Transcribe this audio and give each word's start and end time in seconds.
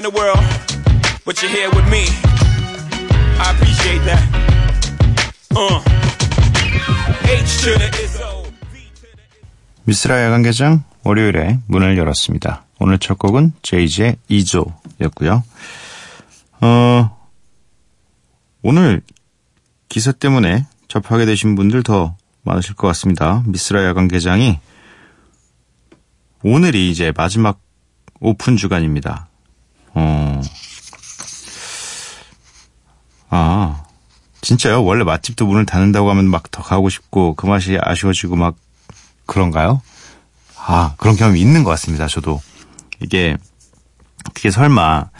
In 0.00 0.10
the 0.10 0.18
world, 0.18 0.40
but 1.26 1.42
you're 1.42 1.50
here 1.50 1.68
with 1.70 1.86
me. 1.90 2.04
I 3.38 3.52
appreciate 3.52 4.02
that. 4.08 4.22
Uh. 5.54 5.80
H 7.28 7.64
to 7.64 7.78
the 7.78 7.90
the 7.90 8.52
미스라 9.84 10.22
야간개장 10.24 10.84
월요일에 11.04 11.58
문을 11.66 11.98
열었습니다. 11.98 12.64
오늘 12.78 12.98
첫 12.98 13.18
곡은 13.18 13.52
제이지의 13.62 14.16
2조였고요. 14.30 15.42
어, 16.62 17.18
오늘 18.62 19.02
기사 19.88 20.12
때문에 20.12 20.66
접하게 20.88 21.26
되신 21.26 21.56
분들 21.56 21.82
더 21.82 22.16
많으실 22.42 22.74
것 22.74 22.86
같습니다. 22.88 23.42
미스라 23.46 23.84
야간 23.84 24.08
개장이 24.08 24.60
오늘이 26.42 26.90
이제 26.90 27.12
마지막 27.14 27.60
오픈 28.20 28.56
주간입니다. 28.56 29.29
어, 29.94 30.40
아, 33.28 33.82
진짜요? 34.40 34.84
원래 34.84 35.04
맛집도 35.04 35.46
문을 35.46 35.66
닫는다고 35.66 36.10
하면 36.10 36.26
막 36.28 36.50
더 36.50 36.62
가고 36.62 36.88
싶고 36.88 37.34
그 37.34 37.46
맛이 37.46 37.78
아쉬워지고 37.80 38.36
막 38.36 38.56
그런가요? 39.26 39.80
아, 40.56 40.94
그런 40.96 41.16
경험이 41.16 41.40
있는 41.40 41.62
것 41.62 41.70
같습니다. 41.70 42.06
저도. 42.06 42.40
이게, 43.00 43.36
그게 44.34 44.50
설마, 44.50 45.10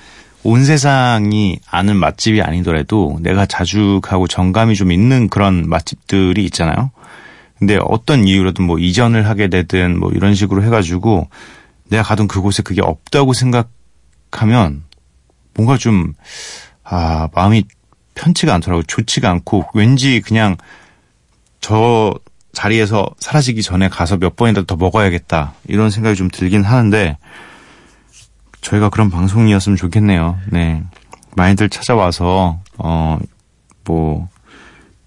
온 0.43 0.65
세상이 0.65 1.61
아는 1.71 1.97
맛집이 1.97 2.43
아니더라도 2.43 3.19
내가 3.21 3.47
자주 3.47 4.01
가고 4.03 4.27
정감이 4.27 4.75
좀 4.75 4.91
있는 4.91 5.29
그런 5.29 5.69
맛집들이 5.69 6.45
있잖아요. 6.47 6.91
근데 7.59 7.79
어떤 7.83 8.27
이유로든 8.27 8.65
뭐 8.65 8.79
이전을 8.79 9.29
하게 9.29 9.49
되든 9.49 9.99
뭐 9.99 10.11
이런 10.13 10.35
식으로 10.35 10.63
해가지고 10.65 11.29
내가 11.89 12.03
가던 12.03 12.27
그곳에 12.27 12.63
그게 12.63 12.81
없다고 12.83 13.35
생각 13.35 13.69
하면 14.33 14.85
뭔가 15.55 15.77
좀, 15.77 16.15
아, 16.85 17.29
마음이 17.35 17.65
편치가 18.15 18.55
않더라고요. 18.55 18.85
좋지가 18.85 19.31
않고 19.31 19.67
왠지 19.75 20.21
그냥 20.21 20.57
저 21.61 22.15
자리에서 22.53 23.09
사라지기 23.19 23.63
전에 23.63 23.89
가서 23.89 24.17
몇 24.17 24.37
번이라도 24.37 24.67
더 24.67 24.77
먹어야겠다. 24.77 25.55
이런 25.69 25.91
생각이 25.91 26.17
좀 26.17 26.29
들긴 26.29 26.65
하는데, 26.65 27.17
저희가 28.61 28.91
그런 28.91 29.11
방송이었으면 29.11 29.77
좋겠네요. 29.77 30.39
네. 30.47 30.83
많이들 31.37 31.69
찾아와서, 31.69 32.61
어, 32.77 33.19
뭐, 33.85 34.29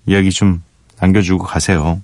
이야기 0.05 0.31
좀 0.31 0.63
남겨주고 0.99 1.43
가세요. 1.43 2.01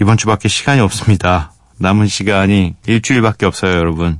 이번 0.00 0.16
주밖에 0.16 0.48
시간이 0.48 0.80
없습니다. 0.80 1.52
남은 1.78 2.06
시간이 2.06 2.76
일주일밖에 2.86 3.46
없어요, 3.46 3.76
여러분. 3.76 4.18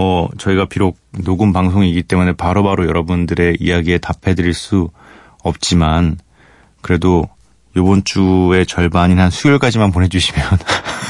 뭐, 0.00 0.30
저희가 0.38 0.64
비록 0.64 0.98
녹음 1.10 1.52
방송이기 1.52 2.04
때문에 2.04 2.32
바로 2.32 2.62
바로 2.62 2.86
여러분들의 2.86 3.58
이야기에 3.60 3.98
답해드릴 3.98 4.54
수 4.54 4.88
없지만, 5.42 6.16
그래도 6.80 7.28
요번 7.76 8.02
주의 8.02 8.64
절반인 8.64 9.18
한 9.18 9.28
수요일까지만 9.28 9.92
보내주시면 9.92 10.42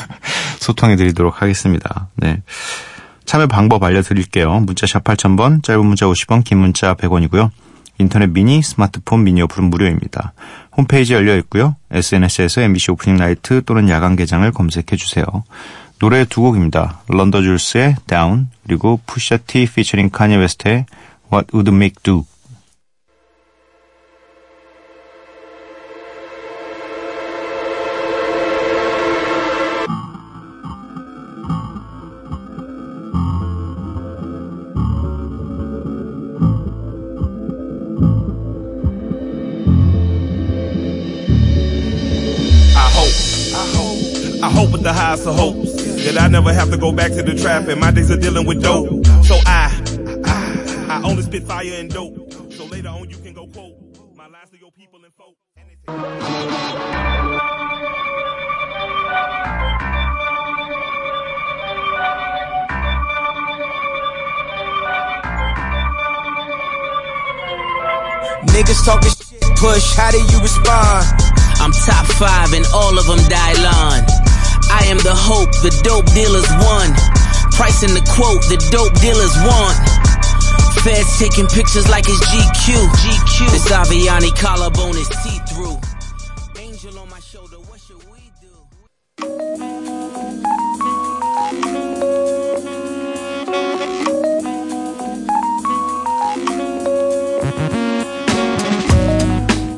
소통해드리도록 0.59 1.41
하겠습니다. 1.41 2.09
네. 2.17 2.43
참여 3.27 3.47
방법 3.47 3.85
알려드릴게요. 3.85 4.59
문자샵 4.59 5.05
8000번, 5.05 5.63
짧은 5.63 5.87
문자 5.87 6.07
50원, 6.07 6.43
긴 6.43 6.59
문자 6.59 6.95
100원이고요. 6.95 7.51
인터넷 7.99 8.27
미니, 8.31 8.61
스마트폰 8.61 9.23
미니 9.23 9.41
어플은 9.43 9.71
무료입니다. 9.71 10.33
홈페이지 10.77 11.15
열려 11.15 11.37
있고요. 11.37 11.77
SNS에서 11.93 12.63
MBC 12.63 12.91
Open 12.91 13.19
Night 13.19 13.63
또는 13.65 13.89
야간 13.89 14.17
개장을 14.17 14.51
검색해 14.51 14.97
주세요. 14.97 15.25
노래 16.01 16.25
두 16.25 16.41
곡입니다. 16.41 17.03
Run 17.09 17.26
the 17.26 17.43
Jewels의 17.43 17.97
Down 18.07 18.49
그리고 18.65 18.99
Pusha 19.05 19.37
T 19.37 19.67
피처링 19.67 20.09
Kanye 20.09 20.35
West의 20.35 20.87
What 21.31 21.49
Would 21.53 21.71
Meek 21.71 21.97
Do. 22.03 22.25
And 47.51 47.81
my 47.81 47.91
days 47.91 48.11
are 48.11 48.17
dealing 48.17 48.47
with 48.47 48.63
dope. 48.63 49.05
So 49.25 49.35
I, 49.45 49.75
I, 50.25 51.01
I 51.03 51.09
only 51.09 51.23
spit 51.23 51.43
fire 51.43 51.73
and 51.75 51.91
dope. 51.91 52.33
So 52.53 52.65
later 52.67 52.89
on 52.89 53.11
you 53.11 53.19
can 53.19 53.35
go 53.35 53.47
quote 53.49 53.75
my 54.15 54.29
lines 54.29 54.51
to 54.51 54.59
your 54.59 54.71
people 54.73 55.01
and 55.05 55.13
folk. 55.15 55.35
Niggas 68.47 68.85
talking 68.85 69.11
shit, 69.11 69.41
push, 69.57 69.97
how 69.97 70.11
do 70.11 70.19
you 70.19 70.41
respond? 70.41 71.07
I'm 71.59 71.73
top 71.73 72.07
five 72.07 72.53
and 72.53 72.65
all 72.73 72.99
of 72.99 73.07
them 73.07 73.19
die 73.29 73.55
Dylon. 73.55 74.31
I 74.71 74.85
am 74.87 74.99
the 74.99 75.15
hope, 75.15 75.51
the 75.63 75.71
dope 75.83 76.07
dealers 76.15 76.49
won 76.63 77.20
Pricing 77.60 77.94
the 77.94 78.04
quote, 78.12 78.42
the 78.48 78.58
dope 78.72 78.94
dealers 79.00 79.36
want. 79.48 79.78
Feds 80.84 81.18
taking 81.18 81.48
pictures 81.48 81.90
like 81.90 82.06
it's 82.08 82.22
GQ. 82.30 82.76
GQ. 83.02 83.52
This 83.52 83.72
Aviani 83.72 84.32
collarbone 84.36 84.98
is 84.98 85.08
see-through. 85.24 85.80
Angel 86.60 87.00
on 87.00 87.10
my 87.10 87.20
shoulder, 87.20 87.58
what 87.68 87.80
should 87.80 88.04
we 88.12 88.30
do? 88.42 88.54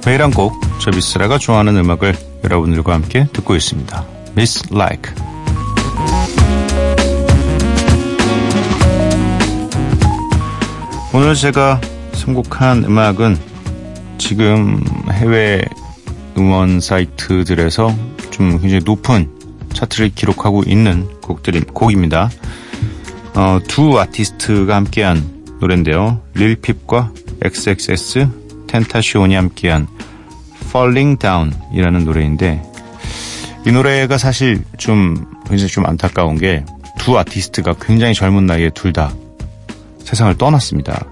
매일 0.06 0.22
한 0.22 0.32
곡, 0.32 0.54
저 0.80 0.90
미스라가 0.92 1.38
좋아하는 1.38 1.76
음악을 1.78 2.18
여러분들과 2.44 2.94
함께 2.94 3.28
듣고 3.34 3.56
있습니다. 3.56 4.06
Miss 4.32 4.64
Like. 4.72 5.14
오늘 11.15 11.35
제가 11.35 11.81
선곡한 12.15 12.85
음악은 12.85 13.37
지금 14.19 14.83
해외 15.11 15.63
음원 16.37 16.81
사이트들에서 16.81 17.95
좀 18.31 18.59
굉장히 18.61 18.83
높은 18.85 19.31
차트를 19.75 20.11
기록하고 20.15 20.63
있는 20.67 21.09
곡들이, 21.21 21.61
곡입니다. 21.61 22.31
어, 23.35 23.59
두 23.69 23.99
아티스트가 23.99 24.77
함께한 24.77 25.57
노래인데요. 25.61 26.21
릴핍과 26.35 27.13
XXS 27.43 28.29
텐타시온이 28.69 29.35
함께한 29.35 29.87
Falling 30.67 31.19
Down 31.19 31.53
이라는 31.75 32.05
노래인데 32.05 32.63
이 33.67 33.73
노래가 33.73 34.19
사실 34.19 34.63
좀 34.79 35.27
굉장히 35.47 35.71
좀 35.71 35.87
안타까운 35.87 36.39
게 36.39 36.65
두 37.03 37.19
아티스트가 37.19 37.75
굉장히 37.81 38.15
젊은 38.15 38.47
나이에 38.47 38.71
둘 38.71 38.93
다 38.93 39.13
세상을 40.05 40.37
떠났습니다. 40.39 41.05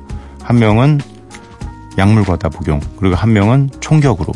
한 0.42 0.58
명은 0.58 1.00
약물 1.98 2.24
과다 2.24 2.48
복용 2.48 2.80
그리고 2.98 3.14
한 3.16 3.32
명은 3.32 3.70
총격으로. 3.80 4.32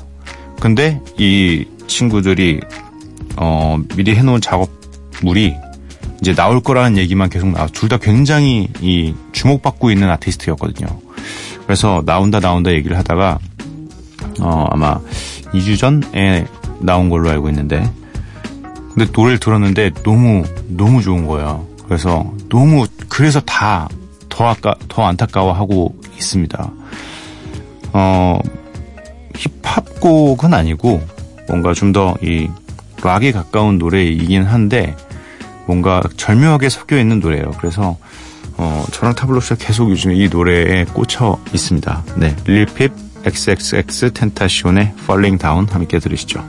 근데 0.60 1.00
이 1.18 1.64
친구들이 1.86 2.60
어, 3.36 3.78
미리 3.96 4.14
해놓은 4.14 4.40
작업물이 4.40 5.54
이제 6.20 6.34
나올 6.34 6.60
거라는 6.60 6.96
얘기만 6.98 7.28
계속 7.30 7.48
나와. 7.50 7.66
둘 7.68 7.88
다 7.88 7.98
굉장히 7.98 8.68
이 8.80 9.14
주목받고 9.32 9.90
있는 9.90 10.08
아티스트였거든요. 10.10 10.86
그래서 11.66 12.02
나온다 12.06 12.40
나온다 12.40 12.72
얘기를 12.72 12.96
하다가 12.98 13.38
어, 14.40 14.66
아마 14.70 14.98
2주 15.52 15.78
전에 15.78 16.46
나온 16.80 17.08
걸로 17.08 17.30
알고 17.30 17.48
있는데 17.50 17.88
근데 18.94 19.10
노래를 19.12 19.38
들었는데 19.38 19.90
너무 20.02 20.44
너무 20.68 21.02
좋은 21.02 21.26
거예요. 21.26 21.66
그래서 21.86 22.32
너무 22.48 22.86
그래서 23.08 23.40
다 23.40 23.88
더 24.34 24.48
아까 24.48 24.75
더 24.88 25.04
안타까워하고 25.04 25.94
있습니다. 26.16 26.72
어 27.92 28.38
힙합 29.36 30.00
곡은 30.00 30.52
아니고 30.52 31.00
뭔가 31.48 31.72
좀 31.72 31.92
더 31.92 32.16
이 32.20 32.48
락에 33.02 33.31
가까운 33.32 33.78
노래이긴 33.78 34.42
한데 34.44 34.96
뭔가 35.66 36.02
절묘하게 36.16 36.69
섞여 36.69 36.98
있는 36.98 37.20
노래예요. 37.20 37.52
그래서 37.60 37.96
어 38.56 38.84
저랑 38.92 39.14
타블로스가 39.14 39.56
계속 39.64 39.90
요즘에 39.90 40.14
이 40.16 40.28
노래에 40.28 40.84
꽂혀 40.87 41.38
있습니다. 41.52 42.04
네, 42.16 42.34
릴핍 42.44 42.92
XXX 43.25 44.12
텐타시온의 44.14 44.94
Falling 45.02 45.38
Down 45.40 45.69
함께 45.70 45.98
들으시죠. 45.98 46.44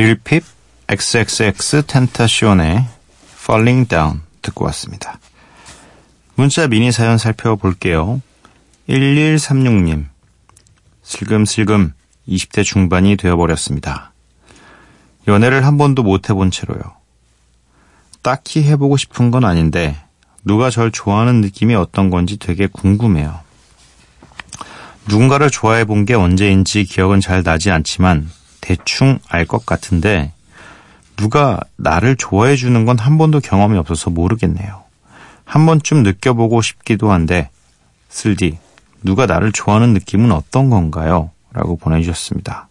릴핍 0.00 0.42
XXX 0.88 1.82
텐타시온의 1.86 2.86
Falling 3.42 3.86
Down 3.86 4.22
듣고 4.40 4.64
왔습니다. 4.64 5.18
문자 6.36 6.66
미니 6.68 6.90
사연 6.90 7.18
살펴볼게요. 7.18 8.22
1136님. 8.88 10.06
슬금슬금 11.02 11.92
20대 12.26 12.64
중반이 12.64 13.16
되어버렸습니다. 13.16 14.12
연애를 15.28 15.66
한 15.66 15.76
번도 15.76 16.02
못 16.02 16.30
해본 16.30 16.50
채로요. 16.50 16.80
딱히 18.22 18.62
해보고 18.62 18.96
싶은 18.96 19.30
건 19.30 19.44
아닌데 19.44 20.02
누가 20.46 20.70
절 20.70 20.90
좋아하는 20.90 21.42
느낌이 21.42 21.74
어떤 21.74 22.08
건지 22.08 22.38
되게 22.38 22.66
궁금해요. 22.66 23.38
누군가를 25.08 25.50
좋아해 25.50 25.84
본 25.84 26.06
게 26.06 26.14
언제인지 26.14 26.84
기억은 26.84 27.20
잘 27.20 27.42
나지 27.42 27.70
않지만 27.70 28.30
대충 28.70 29.18
알 29.28 29.46
것 29.46 29.66
같은데 29.66 30.32
누가 31.16 31.58
나를 31.76 32.14
좋아해 32.14 32.54
주는 32.54 32.84
건 32.84 33.00
한 33.00 33.18
번도 33.18 33.40
경험이 33.40 33.76
없어서 33.78 34.10
모르겠네요. 34.10 34.84
한 35.44 35.66
번쯤 35.66 36.04
느껴보고 36.04 36.62
싶기도 36.62 37.10
한데 37.10 37.50
슬디 38.10 38.58
누가 39.02 39.26
나를 39.26 39.50
좋아하는 39.50 39.92
느낌은 39.94 40.30
어떤 40.30 40.70
건가요? 40.70 41.30
라고 41.52 41.76
보내주셨습니다. 41.76 42.68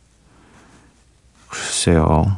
글쎄요. 1.50 2.38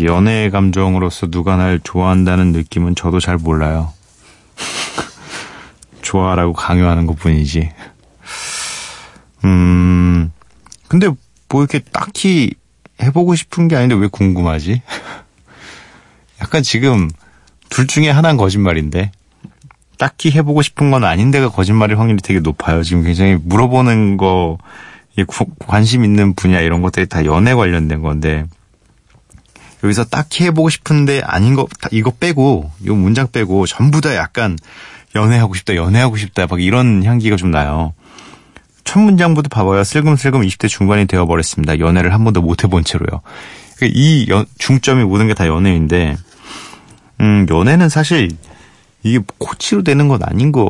연애의 0.00 0.50
감정으로서 0.50 1.26
누가 1.26 1.56
날 1.56 1.80
좋아한다는 1.84 2.52
느낌은 2.52 2.94
저도 2.94 3.20
잘 3.20 3.36
몰라요. 3.36 3.92
좋아라고 6.00 6.54
강요하는 6.54 7.06
것 7.06 7.18
뿐이지. 7.18 7.70
음, 9.44 10.32
근데 10.88 11.08
뭐 11.50 11.62
이렇게 11.62 11.80
딱히 11.80 12.54
해보고 13.02 13.34
싶은 13.34 13.68
게 13.68 13.76
아닌데 13.76 13.94
왜 13.96 14.06
궁금하지? 14.06 14.82
약간 16.40 16.62
지금 16.62 17.10
둘 17.68 17.86
중에 17.86 18.08
하나는 18.08 18.36
거짓말인데 18.36 19.12
딱히 19.98 20.30
해보고 20.30 20.62
싶은 20.62 20.90
건 20.90 21.04
아닌데가 21.04 21.50
거짓말일 21.50 21.98
확률이 21.98 22.22
되게 22.22 22.40
높아요. 22.40 22.82
지금 22.82 23.02
굉장히 23.02 23.36
물어보는 23.42 24.16
거 24.16 24.56
관심 25.66 26.04
있는 26.04 26.34
분야 26.34 26.60
이런 26.60 26.80
것들이 26.80 27.06
다 27.06 27.24
연애 27.26 27.52
관련된 27.52 28.00
건데 28.00 28.46
여기서 29.84 30.04
딱히 30.04 30.44
해보고 30.44 30.70
싶은데 30.70 31.20
아닌 31.22 31.54
거다 31.54 31.88
이거 31.90 32.10
빼고 32.10 32.70
이 32.80 32.90
문장 32.90 33.30
빼고 33.30 33.66
전부 33.66 34.00
다 34.00 34.14
약간 34.14 34.56
연애하고 35.14 35.54
싶다 35.54 35.74
연애하고 35.74 36.16
싶다 36.16 36.46
막 36.46 36.62
이런 36.62 37.04
향기가 37.04 37.36
좀 37.36 37.50
나요. 37.50 37.92
첫 38.90 38.98
문장부터 38.98 39.48
봐봐요. 39.50 39.84
슬금슬금 39.84 40.40
20대 40.40 40.66
중반이 40.68 41.06
되어버렸습니다. 41.06 41.78
연애를 41.78 42.12
한 42.12 42.24
번도 42.24 42.42
못 42.42 42.64
해본 42.64 42.82
채로요. 42.82 43.20
그이 43.78 44.26
연- 44.28 44.46
중점이 44.58 45.04
모든 45.04 45.28
게 45.28 45.34
다 45.34 45.46
연애인데, 45.46 46.16
음, 47.20 47.46
연애는 47.48 47.88
사실 47.88 48.28
이게 49.04 49.20
코치로 49.38 49.84
되는 49.84 50.08
건 50.08 50.24
아닌 50.24 50.50
것 50.50 50.68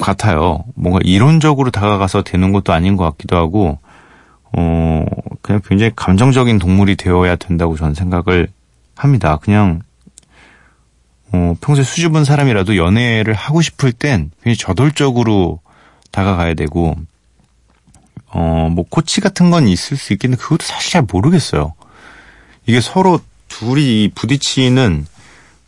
같아요. 0.00 0.64
뭔가 0.74 1.00
이론적으로 1.04 1.70
다가가서 1.70 2.22
되는 2.22 2.50
것도 2.52 2.72
아닌 2.72 2.96
것 2.96 3.04
같기도 3.04 3.36
하고, 3.36 3.78
어, 4.56 5.04
그냥 5.42 5.60
굉장히 5.68 5.92
감정적인 5.94 6.58
동물이 6.58 6.96
되어야 6.96 7.36
된다고 7.36 7.76
저는 7.76 7.92
생각을 7.92 8.48
합니다. 8.96 9.36
그냥, 9.36 9.82
어, 11.34 11.52
평소에 11.60 11.84
수줍은 11.84 12.24
사람이라도 12.24 12.78
연애를 12.78 13.34
하고 13.34 13.60
싶을 13.60 13.92
땐 13.92 14.30
굉장히 14.42 14.56
저돌적으로 14.56 15.60
다가가야 16.10 16.54
되고, 16.54 16.96
어, 18.26 18.68
뭐, 18.70 18.84
코치 18.88 19.20
같은 19.20 19.50
건 19.50 19.68
있을 19.68 19.96
수 19.96 20.12
있겠는데, 20.12 20.42
그것도 20.42 20.64
사실 20.64 20.92
잘 20.92 21.06
모르겠어요. 21.10 21.74
이게 22.66 22.80
서로 22.80 23.20
둘이 23.48 24.10
부딪히는, 24.14 25.06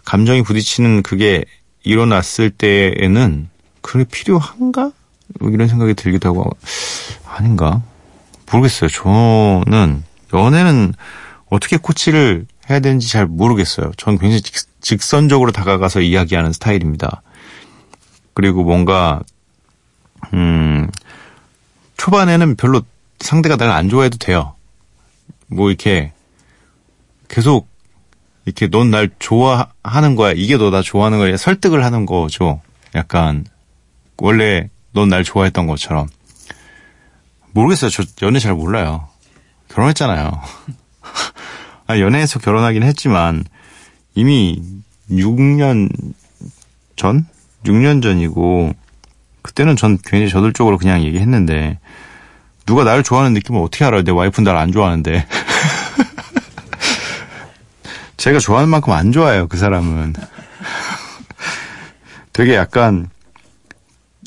감정이 0.05 0.43
부딪히는 0.43 1.03
그게 1.03 1.45
일어났을 1.83 2.51
때에는, 2.51 3.49
그게 3.81 4.05
필요한가? 4.05 4.93
뭐 5.39 5.51
이런 5.51 5.69
생각이 5.69 5.95
들기도 5.95 6.29
하고, 6.29 6.51
아닌가? 7.27 7.83
모르겠어요. 8.51 8.91
저는, 8.91 10.05
연애는 10.35 10.95
어떻게 11.49 11.77
코치를 11.77 12.47
해야 12.69 12.81
되는지 12.81 13.09
잘 13.09 13.27
모르겠어요. 13.27 13.93
저는 13.97 14.19
굉장히 14.19 14.43
직, 14.43 14.55
직선적으로 14.81 15.53
다가가서 15.53 16.01
이야기하는 16.01 16.53
스타일입니다. 16.53 17.23
그리고 18.35 18.63
뭔가, 18.63 19.21
음, 20.35 20.89
초반에는 22.01 22.57
별로 22.57 22.81
상대가 23.19 23.57
나를 23.57 23.75
안 23.75 23.91
좋아해도 23.91 24.17
돼요. 24.17 24.55
뭐 25.49 25.69
이렇게 25.69 26.13
계속 27.29 27.69
이렇게 28.47 28.69
넌 28.69 28.91
날 28.91 29.11
좋아하는 29.19 30.17
거야. 30.17 30.33
이게 30.35 30.57
너 30.57 30.71
나 30.71 30.81
좋아하는 30.81 31.19
거야. 31.19 31.37
설득을 31.37 31.85
하는 31.85 32.07
거죠. 32.07 32.63
약간 32.95 33.45
원래 34.17 34.71
넌 34.93 35.11
날 35.11 35.25
좋아했던 35.25 35.67
것처럼. 35.67 36.09
모르겠어요. 37.53 37.91
저 37.91 38.03
연애 38.23 38.39
잘 38.39 38.55
몰라요. 38.55 39.07
결혼했잖아요. 39.69 40.31
아, 41.87 41.99
연애해서 41.99 42.39
결혼하긴 42.39 42.83
했지만 42.83 43.45
이미 44.15 44.63
6년 45.11 45.91
전? 46.97 47.27
6년 47.67 48.03
전이고 48.03 48.73
그때는 49.43 49.77
전 49.77 49.99
굉장히 49.99 50.31
저돌적으로 50.31 50.79
그냥 50.79 51.03
얘기했는데 51.03 51.79
누가 52.67 52.85
나를 52.85 53.03
좋아하는 53.03 53.33
느낌을 53.35 53.61
어떻게 53.61 53.85
알아요? 53.85 54.03
내 54.03 54.13
와이프는 54.13 54.45
나를 54.45 54.61
안 54.61 54.73
좋아하는데. 54.73 55.27
제가 58.17 58.39
좋아하는 58.39 58.69
만큼 58.69 58.93
안 58.93 59.13
좋아해요, 59.13 59.49
그 59.49 59.57
사람은. 59.57 60.15
되게 62.33 62.55
약간 62.55 63.09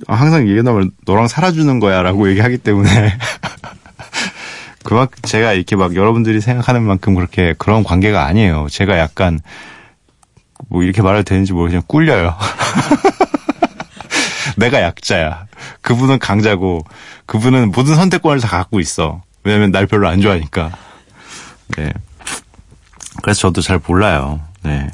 항상 0.07 0.49
얘기하면 0.49 0.91
너랑 1.05 1.27
살아주는 1.27 1.79
거야 1.79 2.01
라고 2.01 2.29
얘기하기 2.29 2.57
때문에 2.57 2.89
그만큼 4.83 5.19
제가 5.23 5.53
이렇게 5.53 5.75
막 5.75 5.95
여러분들이 5.95 6.41
생각하는 6.41 6.83
만큼 6.83 7.15
그렇게 7.15 7.53
그런 7.57 7.83
관계가 7.83 8.25
아니에요. 8.25 8.67
제가 8.69 8.97
약간 8.97 9.39
뭐 10.67 10.83
이렇게 10.83 11.01
말해도 11.01 11.23
되는지 11.23 11.53
모르겠지만 11.53 11.83
꿀려요. 11.87 12.35
내가 14.57 14.81
약자야. 14.81 15.45
그분은 15.81 16.19
강자고 16.19 16.85
그분은 17.25 17.71
모든 17.71 17.95
선택권을 17.95 18.39
다 18.39 18.47
갖고 18.47 18.79
있어. 18.79 19.21
왜냐면 19.43 19.71
날 19.71 19.87
별로 19.87 20.07
안 20.07 20.21
좋아하니까. 20.21 20.71
네. 21.77 21.91
그래서 23.21 23.41
저도 23.41 23.61
잘 23.61 23.79
몰라요. 23.85 24.41
네. 24.63 24.89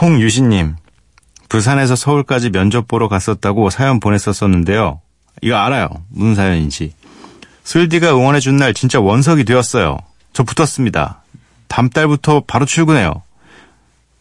홍유신님. 0.00 0.76
부산에서 1.48 1.96
서울까지 1.96 2.50
면접 2.50 2.86
보러 2.86 3.08
갔었다고 3.08 3.70
사연 3.70 3.98
보냈었었는데요. 3.98 5.00
이거 5.42 5.56
알아요. 5.56 5.88
무슨 6.08 6.34
사연인지. 6.34 6.94
슬디가 7.64 8.10
응원해준 8.10 8.56
날 8.56 8.72
진짜 8.72 9.00
원석이 9.00 9.44
되었어요. 9.44 9.98
저 10.32 10.42
붙었습니다. 10.44 11.22
다음 11.68 11.88
달부터 11.88 12.44
바로 12.46 12.66
출근해요. 12.66 13.22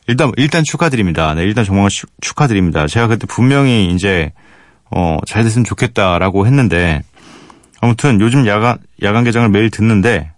일단, 0.10 0.32
일단 0.38 0.64
축하드립니다. 0.64 1.36
네, 1.36 1.44
일단 1.44 1.64
정말 1.64 1.90
축- 1.90 2.10
축하드립니다. 2.20 2.88
제가 2.88 3.06
그때 3.06 3.28
분명히 3.28 3.94
이제, 3.94 4.32
어, 4.90 5.18
잘 5.28 5.44
됐으면 5.44 5.66
좋겠다라고 5.66 6.48
했는데, 6.48 7.04
아무튼 7.80 8.20
요즘 8.20 8.48
야간, 8.48 8.80
야간 9.04 9.24
개장을 9.24 9.48
매일 9.50 9.70
듣는데, 9.70 10.32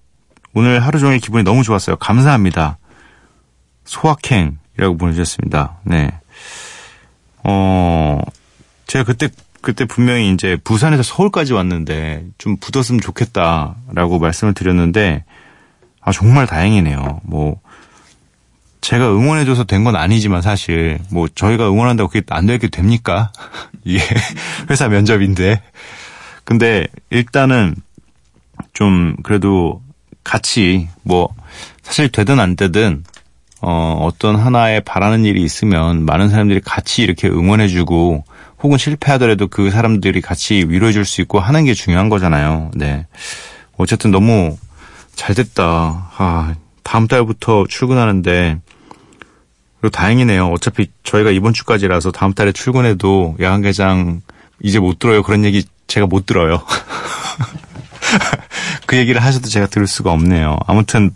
오늘 0.54 0.82
하루 0.82 1.00
종일 1.00 1.20
기분이 1.20 1.46
너무 1.46 1.64
좋았어요. 1.64 1.96
감사합니다. 1.96 2.80
소확행이라고 3.86 4.98
보내주셨습니다. 5.00 5.78
네. 5.86 6.12
어, 7.46 8.20
제가 8.88 9.06
그때, 9.06 9.30
그때 9.62 9.86
분명히 9.86 10.34
이제 10.34 10.58
부산에서 10.66 11.02
서울까지 11.02 11.54
왔는데 11.54 12.26
좀 12.38 12.58
붙었으면 12.58 13.00
좋겠다라고 13.00 14.20
말씀을 14.20 14.54
드렸는데, 14.54 15.24
아, 16.02 16.12
정말 16.12 16.46
다행이네요. 16.46 17.22
뭐, 17.24 17.62
제가 18.82 19.12
응원해줘서 19.14 19.64
된 19.66 19.84
건 19.84 19.96
아니지만 19.96 20.42
사실, 20.42 21.00
뭐, 21.10 21.28
저희가 21.34 21.68
응원한다고 21.70 22.10
그게 22.10 22.26
안 22.30 22.46
되게 22.48 22.68
됩니까? 22.68 23.32
이게 23.86 24.02
회사 24.70 24.88
면접인데. 24.88 25.62
근데 26.44 26.88
일단은 27.10 27.76
좀 28.74 29.16
그래도 29.24 29.82
같이 30.24 30.88
뭐, 31.04 31.30
사실 31.84 32.10
되든 32.10 32.40
안 32.40 32.56
되든 32.56 33.04
어, 33.62 34.00
어떤 34.02 34.36
하나의 34.36 34.82
바라는 34.82 35.26
일이 35.26 35.44
있으면 35.44 36.06
많은 36.06 36.30
사람들이 36.30 36.62
같이 36.62 37.04
이렇게 37.04 37.28
응원해주고 37.28 38.24
혹은 38.64 38.78
실패하더라도 38.78 39.48
그 39.48 39.70
사람들이 39.72 40.22
같이 40.22 40.66
위로해줄 40.68 41.06
수 41.06 41.22
있고 41.22 41.40
하는 41.40 41.66
게 41.66 41.74
중요한 41.74 42.10
거잖아요. 42.10 42.72
네. 42.76 43.06
어쨌든 43.78 44.12
너무 44.12 44.58
잘 45.16 45.36
됐다. 45.36 45.64
아, 46.18 46.56
다음 46.84 47.08
달부터 47.08 47.66
출근하는데 47.70 48.60
그리고 49.82 49.90
다행이네요. 49.90 50.48
어차피 50.50 50.92
저희가 51.04 51.32
이번 51.32 51.54
주까지라서 51.54 52.12
다음 52.12 52.34
달에 52.34 52.52
출근해도 52.52 53.38
야간 53.42 53.64
개장 53.64 54.22
이제 54.62 54.80
못 54.80 55.00
들어요. 55.00 55.24
그런 55.24 55.44
얘기 55.44 55.66
제가 55.88 56.06
못 56.06 56.28
들어요. 56.28 56.64
그 58.86 58.98
얘기를 58.98 59.24
하셔도 59.24 59.50
제가 59.50 59.66
들을 59.66 59.88
수가 59.88 60.12
없네요. 60.12 60.58
아무튼 60.68 61.16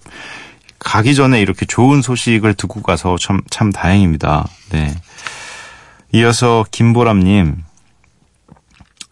가기 0.79 1.13
전에 1.13 1.41
이렇게 1.41 1.65
좋은 1.65 2.01
소식을 2.01 2.55
듣고 2.55 2.81
가서 2.81 3.17
참, 3.19 3.41
참 3.51 3.71
다행입니다. 3.71 4.47
네. 4.71 4.95
이어서 6.11 6.65
김보람님, 6.71 7.63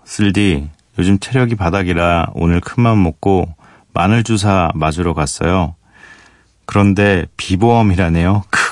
쓸디, 0.05 0.67
요즘 0.97 1.19
체력이 1.19 1.55
바닥이라 1.55 2.31
오늘 2.33 2.59
큰맘 2.59 3.03
먹고 3.03 3.53
마늘 3.93 4.23
주사 4.23 4.71
맞으러 4.73 5.13
갔어요. 5.13 5.75
그런데 6.65 7.25
비보험이라네요. 7.37 8.45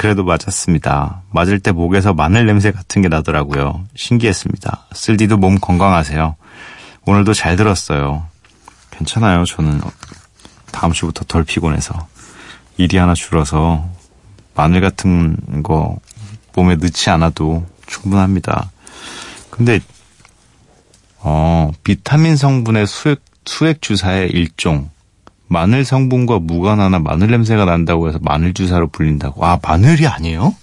크, 0.00 0.06
그래도 0.06 0.24
맞았습니다. 0.24 1.24
맞을 1.30 1.60
때 1.60 1.72
목에서 1.72 2.14
마늘 2.14 2.46
냄새 2.46 2.72
같은 2.72 3.02
게 3.02 3.08
나더라고요. 3.08 3.84
신기했습니다. 3.94 4.86
쓸디도 4.94 5.36
몸 5.36 5.60
건강하세요. 5.60 6.36
오늘도 7.04 7.34
잘 7.34 7.56
들었어요. 7.56 8.26
괜찮아요. 8.90 9.44
저는 9.44 9.78
다음 10.72 10.92
주부터 10.92 11.26
덜 11.26 11.44
피곤해서. 11.44 12.08
일이 12.78 12.96
하나 12.96 13.12
줄어서 13.12 13.86
마늘 14.54 14.80
같은 14.80 15.62
거 15.62 15.98
몸에 16.54 16.76
넣지 16.76 17.10
않아도 17.10 17.66
충분합니다. 17.86 18.70
근데 19.50 19.80
어, 21.18 21.72
비타민 21.84 22.36
성분의 22.36 22.86
수액 22.86 23.20
수액 23.44 23.82
주사의 23.82 24.30
일종 24.30 24.88
마늘 25.52 25.84
성분과 25.84 26.38
무관하나 26.38 27.00
마늘 27.00 27.28
냄새가 27.32 27.64
난다고 27.64 28.08
해서 28.08 28.20
마늘 28.22 28.54
주사로 28.54 28.86
불린다고. 28.86 29.44
아, 29.44 29.58
마늘이 29.60 30.06
아니에요? 30.06 30.54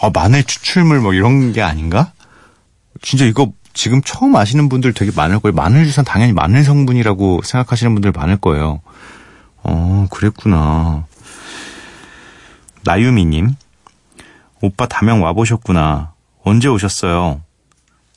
아, 0.00 0.10
마늘 0.14 0.44
추출물 0.44 1.00
뭐 1.00 1.12
이런 1.12 1.52
게 1.52 1.62
아닌가? 1.62 2.12
진짜 3.02 3.24
이거 3.24 3.50
지금 3.74 4.02
처음 4.02 4.36
아시는 4.36 4.68
분들 4.68 4.92
되게 4.92 5.10
많을 5.14 5.40
거예요. 5.40 5.52
마늘 5.52 5.84
주사는 5.84 6.04
당연히 6.04 6.32
마늘 6.32 6.62
성분이라고 6.62 7.40
생각하시는 7.42 7.92
분들 7.92 8.12
많을 8.12 8.36
거예요. 8.36 8.82
어, 9.64 10.06
그랬구나. 10.12 11.04
나유미님, 12.84 13.56
오빠 14.60 14.86
다명 14.86 15.24
와보셨구나. 15.24 16.12
언제 16.44 16.68
오셨어요? 16.68 17.40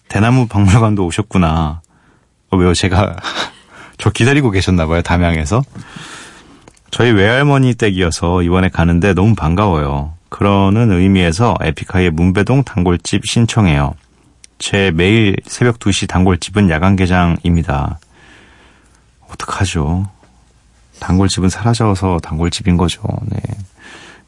대나무 0.10 0.48
박물관도 0.48 1.04
오셨구나. 1.08 1.82
어, 2.52 2.58
왜요? 2.58 2.76
제가, 2.76 3.16
저 4.00 4.10
기다리고 4.10 4.50
계셨나 4.50 4.88
봐요, 4.88 5.02
담양에서. 5.02 5.64
저희 6.90 7.12
외할머니 7.12 7.76
댁이어서 7.76 8.42
이번에 8.42 8.70
가는데 8.70 9.14
너무 9.14 9.36
반가워요. 9.36 10.14
그러는 10.30 10.92
의미에서 10.92 11.56
에픽하이의 11.62 12.12
문배동 12.12 12.64
단골집 12.64 13.26
신청해요. 13.26 13.94
제 14.58 14.92
매일 14.92 15.36
새벽 15.46 15.80
2시 15.80 16.08
단골집은 16.08 16.70
야간 16.70 16.96
개장입니다. 16.96 18.00
어떡하죠? 19.30 20.10
단골집은 21.00 21.50
사라져서 21.50 22.20
단골집인 22.24 22.78
거죠. 22.78 23.02
네. 23.26 23.40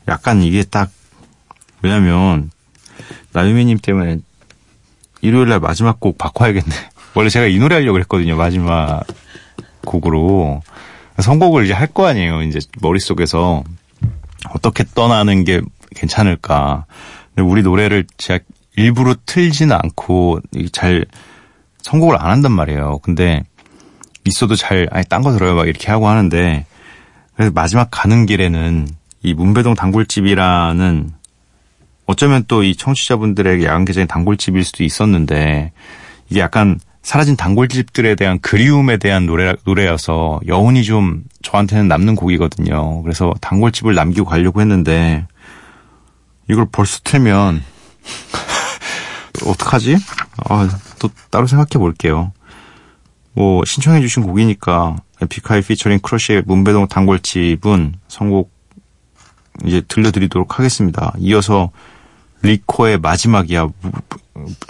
약간 0.07 0.41
이게 0.41 0.63
딱, 0.63 0.89
왜냐면, 1.81 2.51
나유미님 3.33 3.79
때문에 3.79 4.19
일요일날 5.21 5.59
마지막 5.59 5.99
곡 5.99 6.17
바꿔야겠네. 6.17 6.75
원래 7.15 7.29
제가 7.29 7.45
이 7.47 7.57
노래 7.57 7.75
하려고 7.75 7.99
했거든요. 7.99 8.35
마지막 8.35 9.03
곡으로. 9.85 10.61
선곡을 11.19 11.65
이제 11.65 11.73
할 11.73 11.87
거 11.87 12.05
아니에요. 12.07 12.41
이제 12.43 12.59
머릿속에서. 12.81 13.63
어떻게 14.49 14.83
떠나는 14.95 15.43
게 15.43 15.61
괜찮을까. 15.95 16.85
우리 17.37 17.61
노래를 17.61 18.05
제가 18.17 18.43
일부러 18.75 19.13
틀지는 19.25 19.75
않고 19.75 20.39
잘 20.71 21.05
선곡을 21.83 22.15
안 22.19 22.31
한단 22.31 22.51
말이에요. 22.51 22.99
근데 23.03 23.43
있어도 24.23 24.55
잘, 24.55 24.87
아니, 24.91 25.05
딴 25.05 25.21
거 25.21 25.31
들어요. 25.31 25.55
막 25.55 25.67
이렇게 25.67 25.91
하고 25.91 26.07
하는데, 26.07 26.65
그래서 27.35 27.51
마지막 27.53 27.89
가는 27.91 28.25
길에는 28.25 28.87
이 29.23 29.33
문배동 29.33 29.75
단골집이라는 29.75 31.11
어쩌면 32.07 32.43
또 32.47 32.63
이 32.63 32.75
청취자분들에게 32.75 33.65
야간 33.65 33.85
개장의 33.85 34.07
단골집일 34.07 34.63
수도 34.63 34.83
있었는데, 34.83 35.71
이게 36.29 36.39
약간 36.39 36.79
사라진 37.01 37.35
단골집들에 37.35 38.15
대한 38.15 38.39
그리움에 38.39 38.97
대한 38.97 39.25
노래, 39.25 39.53
노래여서 39.63 40.39
여운이 40.47 40.83
좀 40.83 41.23
저한테는 41.41 41.87
남는 41.87 42.15
곡이거든요. 42.15 43.01
그래서 43.03 43.33
단골집을 43.41 43.95
남기고 43.95 44.27
가려고 44.27 44.61
했는데, 44.61 45.25
이걸 46.49 46.67
벌써 46.71 46.99
틀면, 47.03 47.63
어떡하지? 49.45 49.97
아, 50.49 50.69
또 50.99 51.09
따로 51.31 51.47
생각해 51.47 51.79
볼게요. 51.79 52.31
뭐 53.33 53.63
신청해 53.65 54.01
주신 54.01 54.23
곡이니까 54.23 54.97
에픽하이 55.21 55.61
피처링 55.61 55.99
크러쉬의 55.99 56.43
문배동 56.45 56.87
단골집은 56.87 57.95
선곡 58.07 58.51
이제 59.65 59.81
들려드리도록 59.87 60.59
하겠습니다. 60.59 61.13
이어서 61.19 61.71
리코의 62.41 62.99
마지막이야. 62.99 63.67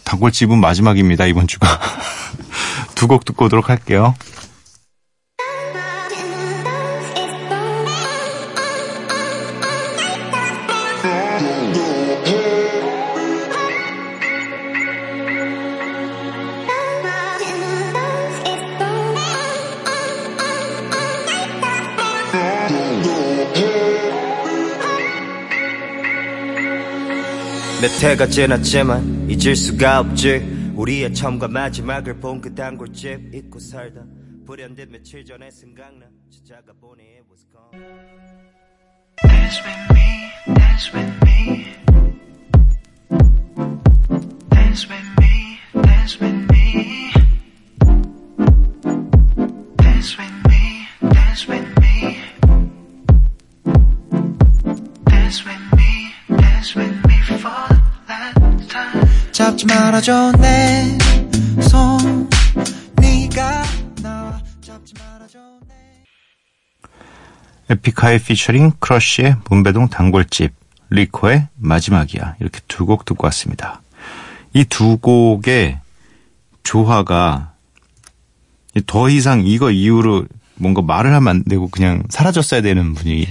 단골집은 0.03 0.59
마지막입니다. 0.59 1.25
이번 1.25 1.47
주가 1.47 1.67
두 2.95 3.07
곡 3.07 3.25
듣고 3.25 3.45
오도록 3.45 3.69
할게요. 3.69 4.13
몇 27.81 28.03
해가 28.03 28.27
지났지만 28.27 29.20
잊을 29.31 29.55
수가 29.55 30.01
없지 30.01 30.73
우리의 30.75 31.13
처음과 31.13 31.47
마지막을 31.47 32.19
본 32.19 32.41
그 32.41 32.53
단골집 32.53 33.33
잊고 33.33 33.59
살다 33.59 34.03
불현듯 34.45 34.89
며칠 34.91 35.23
전에 35.23 35.49
생각나 35.49 36.05
찾아가 36.29 36.73
보니 36.73 37.01
it 37.01 37.23
was 37.31 37.47
gone 37.49 37.71
Dance 39.23 39.61
with 39.63 39.93
me, 39.93 40.55
dance 40.55 40.91
with 40.93 41.13
me. 41.23 41.65
Dance 44.49 44.87
with 44.89 45.07
me, 45.19 45.59
dance 45.81 46.19
with 46.19 46.47
me. 46.51 47.00
잡지 59.61 59.65
말아줘 59.67 60.31
내손 61.57 62.29
네가 62.95 63.63
나와 64.01 64.41
잡지 64.59 64.93
말아줘 64.97 65.37
내 65.67 65.75
에픽하이 67.69 68.17
피처링 68.19 68.71
크러쉬의 68.79 69.35
문배동 69.49 69.89
단골집, 69.89 70.53
리코의 70.89 71.47
마지막이야. 71.55 72.37
이렇게 72.39 72.59
두 72.67 72.85
곡 72.87 73.05
듣고 73.05 73.25
왔습니다. 73.27 73.81
이 74.53 74.65
두 74.65 74.97
곡의 74.97 75.79
조화가 76.63 77.53
더 78.87 79.09
이상 79.09 79.45
이거 79.45 79.69
이후로 79.69 80.25
뭔가 80.55 80.81
말을 80.81 81.13
하면 81.13 81.27
안 81.27 81.43
되고 81.43 81.67
그냥 81.67 82.03
사라졌어야 82.09 82.61
되는 82.61 82.95
분위기. 82.95 83.27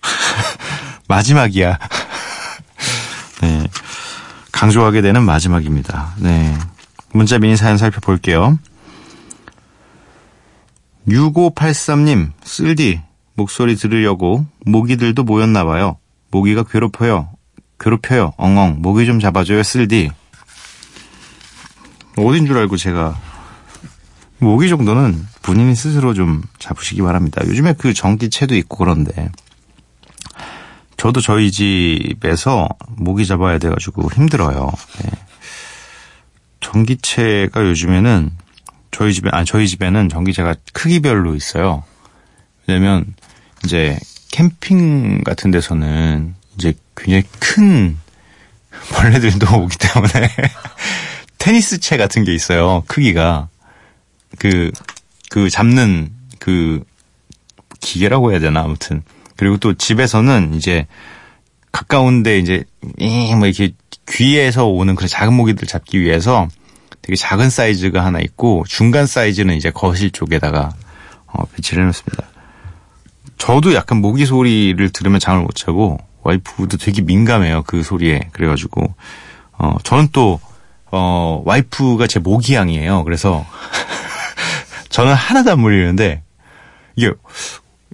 마지막이야. 1.08 1.78
네. 4.58 4.60
강조하게 4.60 5.02
되는 5.02 5.22
마지막입니다. 5.22 6.14
네. 6.18 6.56
문자 7.12 7.38
미니 7.38 7.56
사연 7.56 7.78
살펴볼게요. 7.78 8.58
6583님, 11.06 12.32
쓸디, 12.42 13.00
목소리 13.34 13.76
들으려고 13.76 14.44
모기들도 14.66 15.22
모였나 15.22 15.64
봐요. 15.64 15.96
모기가 16.30 16.64
괴롭혀요. 16.64 17.30
괴롭혀요. 17.78 18.34
엉엉. 18.36 18.78
모기 18.80 19.06
좀 19.06 19.20
잡아줘요, 19.20 19.62
쓸디. 19.62 20.10
어딘 22.16 22.46
줄 22.46 22.58
알고 22.58 22.76
제가. 22.76 23.16
모기 24.40 24.68
정도는 24.68 25.24
본인이 25.42 25.74
스스로 25.76 26.14
좀 26.14 26.42
잡으시기 26.58 27.00
바랍니다. 27.02 27.42
요즘에 27.46 27.74
그 27.78 27.94
전기채도 27.94 28.56
있고 28.56 28.78
그런데. 28.78 29.30
저도 30.98 31.20
저희 31.20 31.50
집에서 31.50 32.68
모기 32.88 33.24
잡아야 33.24 33.58
돼가지고 33.58 34.10
힘들어요. 34.12 34.70
네. 35.02 35.10
전기채가 36.60 37.62
요즘에는 37.62 38.30
저희 38.90 39.14
집에, 39.14 39.30
아, 39.32 39.44
저희 39.44 39.68
집에는 39.68 40.08
전기채가 40.08 40.56
크기별로 40.72 41.36
있어요. 41.36 41.84
왜냐면 42.66 43.14
이제 43.64 43.96
캠핑 44.32 45.22
같은 45.22 45.52
데서는 45.52 46.34
이제 46.56 46.74
굉장히 46.96 47.22
큰 47.38 47.96
벌레들도 48.92 49.46
오기 49.56 49.78
때문에 49.78 50.28
테니스 51.38 51.78
채 51.78 51.96
같은 51.96 52.24
게 52.24 52.34
있어요. 52.34 52.82
크기가 52.88 53.48
그그 54.38 55.48
잡는 55.48 56.10
그 56.40 56.82
기계라고 57.80 58.32
해야 58.32 58.40
되나 58.40 58.62
아무튼 58.62 59.04
그리고 59.38 59.56
또 59.56 59.72
집에서는 59.72 60.52
이제 60.54 60.86
가까운데 61.70 62.38
이제 62.38 62.64
뭐 63.36 63.46
이렇게 63.46 63.72
귀에서 64.08 64.66
오는 64.66 64.96
그런 64.96 65.08
작은 65.08 65.32
모기들 65.32 65.68
잡기 65.68 66.00
위해서 66.00 66.48
되게 67.02 67.14
작은 67.14 67.48
사이즈가 67.48 68.04
하나 68.04 68.18
있고 68.18 68.64
중간 68.68 69.06
사이즈는 69.06 69.54
이제 69.54 69.70
거실 69.70 70.10
쪽에다가 70.10 70.70
어, 71.26 71.44
배치를 71.54 71.84
해놓습니다. 71.84 72.24
저도 73.38 73.74
약간 73.74 74.00
모기 74.00 74.26
소리를 74.26 74.90
들으면 74.90 75.20
잠을 75.20 75.42
못 75.42 75.54
자고 75.54 75.98
와이프도 76.22 76.76
되게 76.78 77.00
민감해요 77.02 77.62
그 77.62 77.84
소리에 77.84 78.28
그래가지고 78.32 78.92
어 79.52 79.76
저는 79.84 80.08
또 80.12 80.40
어, 80.90 81.42
와이프가 81.44 82.08
제 82.08 82.18
모기향이에요. 82.18 83.04
그래서 83.04 83.46
저는 84.90 85.14
하나도 85.14 85.52
안 85.52 85.60
물리는데 85.60 86.22
이게 86.96 87.12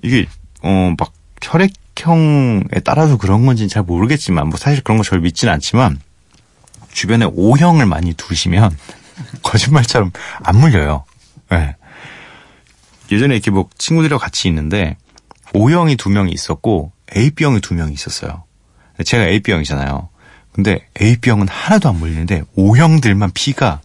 이게 0.03 0.27
어막 0.62 1.12
혈액형에 1.45 2.81
따라서 2.85 3.17
그런 3.17 3.47
건지는 3.47 3.69
잘 3.69 3.83
모르겠지만 3.83 4.49
뭐 4.49 4.59
사실 4.59 4.83
그런 4.83 4.99
거 4.99 5.05
절 5.05 5.21
믿지는 5.21 5.53
않지만 5.55 6.01
주변에 6.93 7.27
O형을 7.27 7.87
많이 7.87 8.15
두시면 8.15 8.77
거짓말처럼 9.43 10.13
안 10.43 10.57
물려요. 10.59 11.05
예. 11.53 11.77
예전에 13.13 13.35
이렇게 13.35 13.51
뭐 13.51 13.69
친구들이랑 13.77 14.19
같이 14.19 14.49
있는데 14.49 14.97
O형이 15.53 15.97
두 15.97 16.09
명이 16.09 16.33
있었고 16.33 16.93
AB형이 17.15 17.61
두 17.61 17.75
명이 17.75 17.93
있었어요. 17.93 18.45
제가 19.05 19.27
AB형이잖아요. 19.27 20.09
근데 20.53 20.87
AB형은 21.01 21.49
하나도 21.49 21.91
안 21.91 21.99
물리는데 21.99 22.45
O형들만 22.57 23.33
피가 23.35 23.81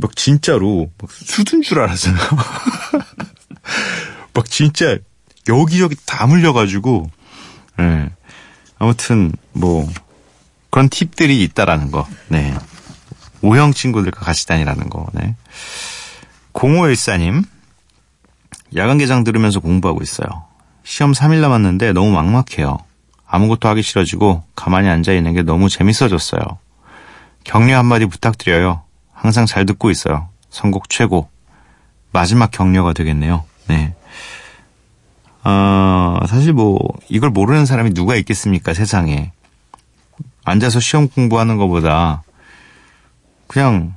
막 0.00 0.16
진짜로 0.16 0.90
막 1.00 1.10
수든 1.10 1.62
줄 1.62 1.80
알았어요. 1.80 2.14
막 4.34 4.50
진짜 4.50 4.98
여기저기 5.48 5.96
다 6.06 6.26
물려가지고 6.26 7.10
예. 7.80 8.10
아무튼 8.78 9.32
뭐 9.52 9.88
그런 10.70 10.88
팁들이 10.88 11.42
있다라는 11.44 11.90
거. 11.90 12.06
네. 12.28 12.54
O형 13.42 13.72
친구들과 13.72 14.20
같이 14.20 14.46
다니라는 14.46 14.90
거. 14.90 15.06
네. 15.12 15.36
0514님 16.52 17.44
야간 18.76 18.98
개장 18.98 19.24
들으면서 19.24 19.60
공부하고 19.60 20.02
있어요. 20.02 20.28
시험 20.82 21.12
3일 21.12 21.40
남았는데 21.40 21.92
너무 21.92 22.10
막막해요. 22.12 22.78
아무것도 23.26 23.68
하기 23.68 23.82
싫어지고 23.82 24.44
가만히 24.54 24.88
앉아 24.88 25.12
있는 25.12 25.34
게 25.34 25.42
너무 25.42 25.68
재밌어졌어요. 25.68 26.40
격려 27.44 27.78
한마디 27.78 28.06
부탁드려요. 28.06 28.82
항상 29.12 29.46
잘 29.46 29.66
듣고 29.66 29.90
있어요. 29.90 30.28
선곡 30.50 30.88
최고. 30.88 31.28
마지막 32.12 32.50
격려가 32.50 32.92
되겠네요. 32.92 33.44
네. 33.66 33.94
어, 35.44 36.18
사실 36.26 36.52
뭐 36.52 36.78
이걸 37.08 37.30
모르는 37.30 37.66
사람이 37.66 37.92
누가 37.94 38.16
있겠습니까 38.16 38.74
세상에. 38.74 39.32
앉아서 40.44 40.80
시험 40.80 41.08
공부하는 41.08 41.56
것보다 41.56 42.22
그냥 43.46 43.94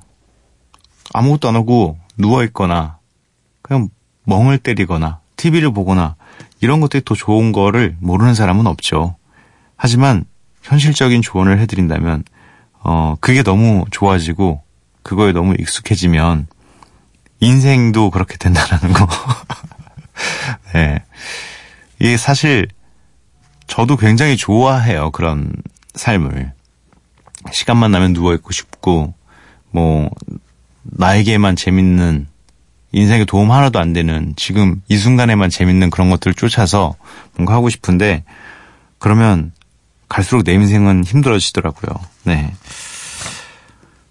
아무것도 1.13 1.49
안 1.49 1.55
하고 1.55 1.97
누워 2.17 2.43
있거나 2.45 2.97
그냥 3.62 3.89
멍을 4.23 4.57
때리거나 4.60 5.19
TV를 5.36 5.73
보거나 5.73 6.15
이런 6.62 6.81
것들이 6.81 7.03
더 7.05 7.15
좋은 7.15 7.51
거를 7.51 7.95
모르는 7.99 8.33
사람은 8.33 8.67
없죠. 8.67 9.15
하지만 9.75 10.25
현실적인 10.63 11.21
조언을 11.21 11.60
해드린다면 11.60 12.23
어 12.83 13.15
그게 13.19 13.43
너무 13.43 13.86
좋아지고 13.91 14.63
그거에 15.03 15.31
너무 15.31 15.53
익숙해지면 15.57 16.47
인생도 17.39 18.10
그렇게 18.10 18.38
된다라는 18.38 18.93
거. 18.93 19.07
네. 20.73 21.03
이게 21.99 22.17
사실 22.17 22.67
저도 23.67 23.97
굉장히 23.97 24.38
좋아해요. 24.38 25.12
그런 25.12 25.51
삶을. 25.95 26.53
시간만 27.51 27.91
나면 27.91 28.13
누워있고 28.13 28.51
싶고, 28.51 29.13
뭐, 29.71 30.10
나에게만 30.84 31.56
재밌는, 31.56 32.27
인생에 32.93 33.25
도움 33.25 33.51
하나도 33.51 33.80
안 33.80 33.93
되는, 33.93 34.34
지금 34.36 34.82
이 34.88 34.97
순간에만 34.97 35.49
재밌는 35.49 35.89
그런 35.89 36.10
것들을 36.10 36.34
쫓아서 36.34 36.95
뭔가 37.36 37.53
하고 37.53 37.69
싶은데, 37.69 38.23
그러면 38.97 39.51
갈수록 40.10 40.43
내 40.43 40.53
인생은 40.53 41.03
힘들어지더라고요. 41.03 41.93
네. 42.23 42.53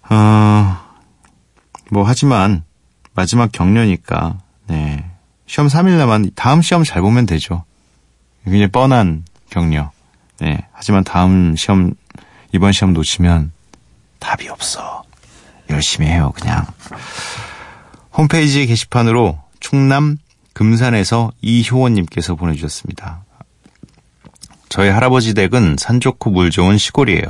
어, 0.09 0.77
뭐, 1.89 2.03
하지만, 2.03 2.63
마지막 3.13 3.51
격려니까, 3.51 4.37
네. 4.67 5.03
시험 5.47 5.67
3일 5.67 5.97
남았, 5.97 6.21
다음 6.35 6.61
시험 6.61 6.83
잘 6.83 7.01
보면 7.01 7.25
되죠. 7.25 7.63
굉장히 8.43 8.67
뻔한 8.67 9.23
격려. 9.49 9.91
네. 10.39 10.57
하지만 10.71 11.03
다음 11.03 11.55
시험, 11.55 11.93
이번 12.53 12.71
시험 12.73 12.93
놓치면 12.93 13.51
답이 14.19 14.47
없어. 14.49 15.03
열심히 15.69 16.07
해요, 16.07 16.33
그냥. 16.35 16.65
홈페이지 18.13 18.65
게시판으로 18.67 19.39
충남 19.59 20.17
금산에서 20.53 21.31
이효원님께서 21.41 22.35
보내주셨습니다. 22.35 23.23
저희 24.69 24.89
할아버지 24.89 25.33
댁은 25.33 25.77
산 25.79 25.99
좋고 25.99 26.29
물 26.31 26.51
좋은 26.51 26.77
시골이에요. 26.77 27.23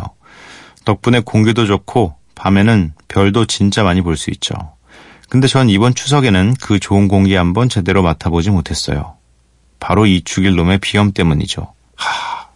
덕분에 0.85 1.19
공기도 1.19 1.65
좋고 1.65 2.15
밤에는 2.35 2.93
별도 3.07 3.45
진짜 3.45 3.83
많이 3.83 4.01
볼 4.01 4.17
수 4.17 4.31
있죠. 4.31 4.53
근데 5.29 5.47
전 5.47 5.69
이번 5.69 5.93
추석에는 5.93 6.55
그 6.61 6.79
좋은 6.79 7.07
공기 7.07 7.35
한번 7.35 7.69
제대로 7.69 8.01
맡아보지 8.01 8.49
못했어요. 8.49 9.15
바로 9.79 10.05
이 10.05 10.21
죽일 10.23 10.55
놈의 10.55 10.79
비염 10.79 11.11
때문이죠. 11.11 11.73
하. 11.95 12.47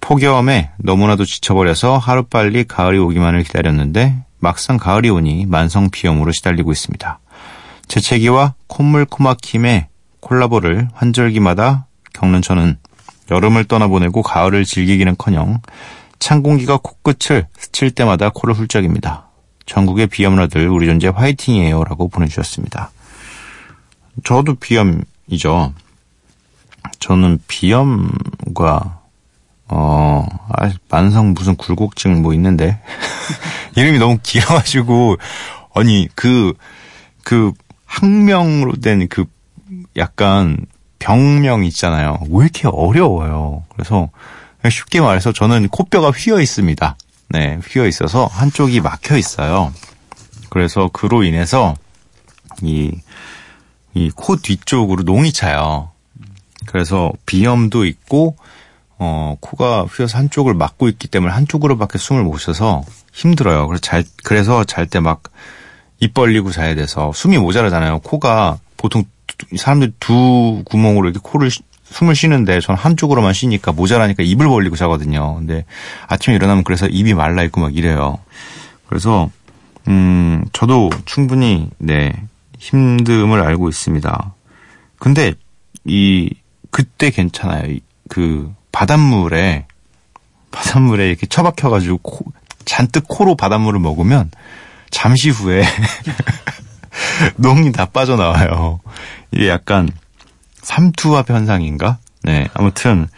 폭염에 0.00 0.70
너무나도 0.78 1.24
지쳐버려서 1.24 1.98
하루빨리 1.98 2.64
가을이 2.64 2.98
오기만을 2.98 3.44
기다렸는데 3.44 4.16
막상 4.40 4.76
가을이 4.76 5.08
오니 5.08 5.46
만성 5.46 5.90
비염으로 5.90 6.32
시달리고 6.32 6.72
있습니다. 6.72 7.20
재채기와 7.86 8.54
콧물 8.66 9.04
코막힘의 9.04 9.86
콜라보를 10.20 10.88
환절기마다 10.92 11.86
겪는 12.12 12.42
저는 12.42 12.78
여름을 13.30 13.64
떠나보내고 13.64 14.22
가을을 14.22 14.64
즐기기는커녕 14.64 15.60
찬 16.18 16.42
공기가 16.42 16.78
코끝을 16.82 17.46
스칠 17.56 17.90
때마다 17.92 18.30
코를 18.30 18.54
훌쩍입니다. 18.54 19.28
전국의 19.66 20.08
비염러들 20.08 20.68
우리 20.68 20.86
존재 20.86 21.08
화이팅이에요 21.08 21.84
라고 21.84 22.08
보내주셨습니다. 22.08 22.90
저도 24.24 24.54
비염이죠. 24.56 25.72
저는 26.98 27.40
비염과 27.48 29.02
어, 29.68 30.26
아, 30.50 30.70
만성 30.90 31.32
무슨 31.32 31.56
굴곡증 31.56 32.20
뭐 32.20 32.34
있는데 32.34 32.78
이름이 33.74 33.98
너무 33.98 34.18
길어가지고, 34.22 35.16
아니, 35.74 36.08
그, 36.14 36.52
그, 37.24 37.52
학명으로 37.86 38.74
된 38.76 39.08
그, 39.08 39.24
약간, 39.96 40.58
병명 40.98 41.64
있잖아요. 41.64 42.18
왜 42.28 42.44
이렇게 42.44 42.68
어려워요. 42.68 43.64
그래서, 43.72 44.10
쉽게 44.68 45.00
말해서 45.00 45.32
저는 45.32 45.68
코뼈가 45.68 46.10
휘어 46.10 46.40
있습니다. 46.40 46.96
네, 47.32 47.58
휘어 47.66 47.86
있어서 47.86 48.26
한쪽이 48.26 48.80
막혀 48.80 49.16
있어요. 49.16 49.72
그래서 50.50 50.90
그로 50.92 51.22
인해서, 51.22 51.74
이, 52.60 52.92
이 53.94 54.10
코 54.14 54.36
뒤쪽으로 54.36 55.02
농이 55.04 55.32
차요. 55.32 55.90
그래서 56.66 57.10
비염도 57.24 57.86
있고, 57.86 58.36
어, 58.98 59.36
코가 59.40 59.84
휘어서 59.84 60.18
한쪽을 60.18 60.52
막고 60.54 60.88
있기 60.88 61.08
때문에 61.08 61.32
한쪽으로밖에 61.32 61.98
숨을 61.98 62.22
못 62.22 62.36
쉬어서 62.38 62.84
힘들어요. 63.12 63.66
그래서 63.66 63.80
잘, 63.80 64.04
그래서 64.24 64.64
잘 64.64 64.86
때 64.86 64.98
막 65.00 65.22
입 66.00 66.14
벌리고 66.14 66.50
자야 66.50 66.74
돼서 66.74 67.12
숨이 67.14 67.38
모자라잖아요. 67.38 68.00
코가 68.00 68.58
보통 68.76 69.04
두- 69.38 69.56
사람들이 69.56 69.92
두 70.00 70.62
구멍으로 70.66 71.08
이렇게 71.08 71.20
코를 71.22 71.48
쉬- 71.48 71.62
숨을 71.92 72.14
쉬는데 72.14 72.60
전 72.60 72.74
한쪽으로만 72.76 73.32
쉬니까 73.32 73.72
모자라니까 73.72 74.22
입을 74.22 74.48
벌리고 74.48 74.76
자거든요. 74.76 75.34
근데 75.36 75.64
아침에 76.08 76.34
일어나면 76.36 76.64
그래서 76.64 76.86
입이 76.86 77.14
말라 77.14 77.42
있고 77.44 77.60
막 77.60 77.76
이래요. 77.76 78.18
그래서 78.88 79.30
음, 79.88 80.44
저도 80.52 80.90
충분히 81.04 81.68
네, 81.78 82.12
힘듦을 82.58 83.44
알고 83.44 83.68
있습니다. 83.68 84.34
근데 84.98 85.34
이 85.84 86.30
그때 86.70 87.10
괜찮아요. 87.10 87.70
이- 87.70 87.80
그 88.08 88.52
바닷물에 88.72 89.66
바닷물에 90.50 91.08
이렇게 91.08 91.26
처박혀가지고 91.26 91.98
코- 91.98 92.24
잔뜩 92.64 93.04
코로 93.08 93.34
바닷물을 93.36 93.80
먹으면 93.80 94.30
잠시 94.90 95.30
후에 95.30 95.62
농이 97.36 97.72
다 97.72 97.86
빠져나와요. 97.86 98.80
이게 99.32 99.48
약간 99.48 99.88
삼투압 100.62 101.30
현상인가? 101.30 101.98
네, 102.22 102.48
아무튼 102.54 103.08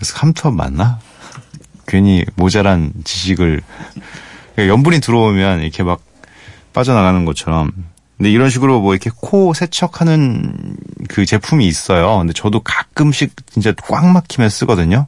삼투압 0.00 0.54
맞나? 0.54 0.98
괜히 1.86 2.24
모자란 2.36 2.92
지식을 3.04 3.62
염분이 4.58 5.00
들어오면 5.00 5.62
이렇게 5.62 5.82
막 5.82 6.00
빠져나가는 6.72 7.24
것처럼. 7.24 7.72
근데 8.16 8.30
이런 8.30 8.50
식으로 8.50 8.80
뭐 8.80 8.92
이렇게 8.94 9.10
코 9.14 9.54
세척하는 9.54 10.76
그 11.08 11.24
제품이 11.24 11.66
있어요. 11.66 12.18
근데 12.18 12.32
저도 12.32 12.60
가끔씩 12.60 13.34
진짜 13.50 13.72
꽉 13.82 14.06
막히면 14.06 14.50
쓰거든요. 14.50 15.06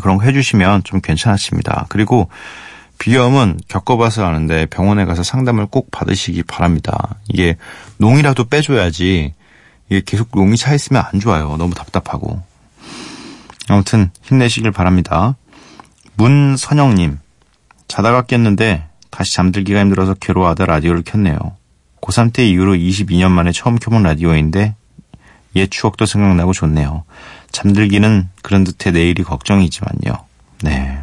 그런 0.00 0.18
거 0.18 0.24
해주시면 0.24 0.84
좀 0.84 1.00
괜찮아집니다. 1.00 1.86
그리고 1.88 2.28
비염은 2.98 3.60
겪어봐서 3.66 4.24
아는데 4.24 4.66
병원에 4.66 5.04
가서 5.04 5.22
상담을 5.22 5.66
꼭 5.66 5.90
받으시기 5.90 6.44
바랍니다. 6.44 7.16
이게 7.28 7.56
농이라도 7.96 8.44
빼줘야지 8.44 9.34
이게 9.92 10.00
계속 10.06 10.30
농이 10.32 10.56
차 10.56 10.72
있으면 10.72 11.04
안 11.04 11.20
좋아요. 11.20 11.58
너무 11.58 11.74
답답하고. 11.74 12.42
아무튼 13.68 14.10
힘내시길 14.22 14.72
바랍니다. 14.72 15.36
문선영님, 16.14 17.18
자다가 17.88 18.22
깼는데 18.22 18.88
다시 19.10 19.34
잠들기가 19.34 19.80
힘들어서 19.80 20.14
괴로워하다 20.14 20.64
라디오를 20.64 21.02
켰네요. 21.02 21.36
고3 22.00 22.32
때 22.32 22.48
이후로 22.48 22.72
22년 22.74 23.30
만에 23.32 23.52
처음 23.52 23.76
켜본 23.76 24.02
라디오인데 24.04 24.74
옛 25.56 25.70
추억도 25.70 26.06
생각나고 26.06 26.54
좋네요. 26.54 27.04
잠들기는 27.50 28.30
그런 28.40 28.64
듯해 28.64 28.92
내일이 28.92 29.22
걱정이지만요. 29.22 30.24
네. 30.62 31.00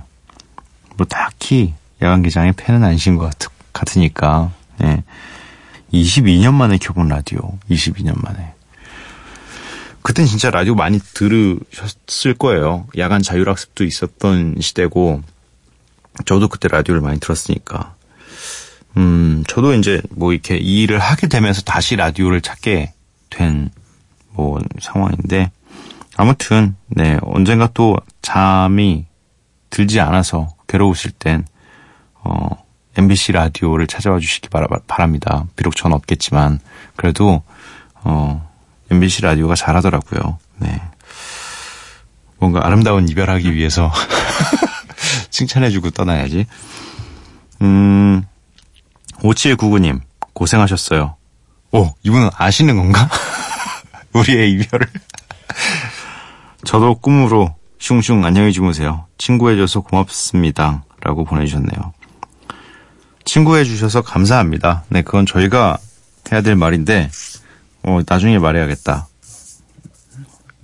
뭐 0.97 1.06
딱히 1.06 1.75
야간 2.02 2.23
개장에 2.23 2.54
팬은 2.54 2.84
아니신 2.84 3.17
것 3.17 3.38
같, 3.38 3.52
같으니까. 3.71 4.52
네. 4.80 5.04
22년 5.93 6.56
만에 6.56 6.78
켜본 6.78 7.08
라디오. 7.10 7.39
22년 7.69 8.19
만에. 8.23 8.56
그땐 10.01 10.25
진짜 10.25 10.49
라디오 10.49 10.75
많이 10.75 10.99
들으셨을 10.99 12.33
거예요. 12.38 12.88
야간 12.97 13.21
자율학습도 13.21 13.83
있었던 13.83 14.55
시대고, 14.59 15.21
저도 16.25 16.47
그때 16.47 16.67
라디오를 16.67 17.01
많이 17.01 17.19
들었으니까. 17.19 17.95
음, 18.97 19.43
저도 19.47 19.73
이제 19.73 20.01
뭐 20.09 20.33
이렇게 20.33 20.57
이 20.57 20.81
일을 20.83 20.99
하게 20.99 21.27
되면서 21.27 21.62
다시 21.62 21.95
라디오를 21.95 22.41
찾게 22.41 22.93
된 23.29 23.71
뭐 24.39 24.59
상황인데, 24.79 25.51
아무튼, 26.15 26.75
네, 26.88 27.17
언젠가 27.21 27.69
또 27.73 27.97
잠이 28.21 29.05
들지 29.69 29.99
않아서 29.99 30.53
괴로우실 30.67 31.12
땐, 31.12 31.45
어, 32.23 32.47
MBC 32.97 33.33
라디오를 33.33 33.88
찾아와 33.88 34.19
주시기 34.19 34.47
바라, 34.49 34.67
바랍니다. 34.88 35.45
비록 35.57 35.75
전 35.75 35.91
없겠지만, 35.91 36.59
그래도, 36.95 37.43
어, 38.03 38.48
MBC 38.91 39.21
라디오가 39.21 39.56
잘하더라고요. 39.56 40.39
네. 40.58 40.82
뭔가 42.38 42.65
아름다운 42.65 43.08
이별하기 43.10 43.54
위해서 43.54 43.91
칭찬해주고 45.30 45.91
떠나야지. 45.91 46.45
음, 47.62 48.25
5799님, 49.17 50.02
고생하셨어요. 50.34 51.15
오, 51.71 51.93
이분은 52.04 52.30
아시는 52.36 52.78
건가? 52.78 53.10
우리의 54.13 54.52
이별을. 54.54 54.88
저도 56.65 56.95
꿈으로 56.95 57.56
슝슝 57.80 58.25
안녕히 58.25 58.54
주무세요. 58.54 59.06
친구해줘서 59.17 59.82
고맙습니다. 59.82 60.84
라고 61.02 61.23
보내주셨네요. 61.23 61.93
친구해주셔서 63.25 64.02
감사합니다. 64.02 64.84
네, 64.89 65.02
그건 65.02 65.25
저희가 65.25 65.78
해야 66.32 66.41
될 66.41 66.56
말인데, 66.56 67.10
어, 67.83 67.99
나중에 68.07 68.39
말해야겠다. 68.39 69.07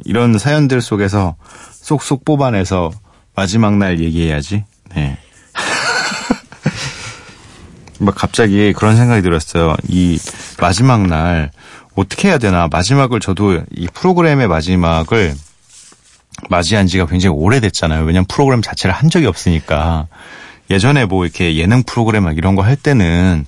이런 0.04 0.38
사연들 0.38 0.82
속에서 0.82 1.36
쏙쏙 1.71 2.25
뽑아내서 2.25 2.91
마지막 3.36 3.78
날 3.78 3.99
얘기해야지. 3.99 4.63
네. 4.95 5.17
막 7.99 8.13
갑자기 8.15 8.73
그런 8.73 8.97
생각이 8.97 9.21
들었어요. 9.21 9.75
이 9.88 10.19
마지막 10.60 11.08
날 11.08 11.51
어떻게 11.95 12.28
해야 12.28 12.38
되나? 12.38 12.67
마지막을 12.69 13.19
저도 13.21 13.62
이 13.71 13.88
프로그램의 13.93 14.47
마지막을 14.47 15.34
맞이한 16.49 16.88
지가 16.88 17.06
굉장히 17.06 17.36
오래됐잖아요. 17.38 18.04
왜냐면 18.04 18.25
프로그램 18.28 18.62
자체를 18.62 18.93
한 18.93 19.10
적이 19.10 19.28
없으니까. 19.28 20.08
예전에 20.69 21.06
뭐 21.06 21.23
이렇게 21.25 21.56
예능 21.56 21.84
프로그램 21.84 22.23
막 22.23 22.38
이런 22.38 22.56
거 22.56 22.63
할 22.63 22.75
때는 22.75 23.45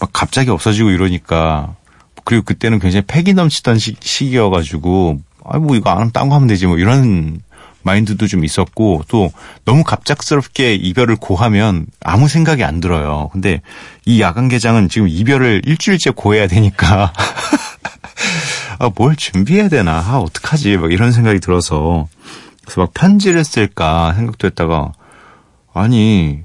막 0.00 0.10
갑자기 0.12 0.50
없어지고 0.50 0.90
이러니까 0.90 1.76
그리고 2.24 2.42
그때는 2.44 2.78
굉장히 2.78 3.04
패기 3.06 3.34
넘치던 3.34 3.78
시, 3.78 3.96
시기여가지고 4.00 5.20
아 5.44 5.58
뭐 5.58 5.76
이거 5.76 5.90
안 5.90 5.98
하면 5.98 6.10
딴 6.12 6.28
거 6.28 6.34
하면 6.36 6.48
되지 6.48 6.66
뭐 6.66 6.78
이런 6.78 7.40
마인드도 7.82 8.26
좀 8.28 8.44
있었고 8.46 9.02
또 9.08 9.30
너무 9.66 9.84
갑작스럽게 9.84 10.74
이별을 10.74 11.16
고하면 11.16 11.84
아무 12.02 12.28
생각이 12.28 12.64
안 12.64 12.80
들어요. 12.80 13.28
근데 13.32 13.60
이 14.06 14.22
야간 14.22 14.48
개장은 14.48 14.88
지금 14.88 15.06
이별을 15.06 15.62
일주일째 15.66 16.10
고해야 16.10 16.46
되니까 16.46 17.12
아, 18.78 18.90
뭘 18.96 19.16
준비해야 19.16 19.68
되나? 19.68 19.98
아, 19.98 20.18
어떡하지? 20.18 20.78
막 20.78 20.92
이런 20.92 21.12
생각이 21.12 21.40
들어서 21.40 22.08
그래서 22.62 22.80
막 22.80 22.94
편지를 22.94 23.44
쓸까 23.44 24.14
생각도 24.14 24.46
했다가 24.46 24.92
아니 25.74 26.40